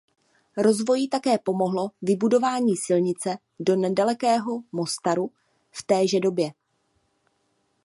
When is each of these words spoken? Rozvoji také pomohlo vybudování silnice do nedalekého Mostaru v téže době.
Rozvoji 0.57 1.07
také 1.07 1.37
pomohlo 1.37 1.91
vybudování 2.01 2.77
silnice 2.77 3.37
do 3.59 3.75
nedalekého 3.75 4.63
Mostaru 4.71 5.31
v 5.71 5.83
téže 5.83 6.19
době. 6.19 6.49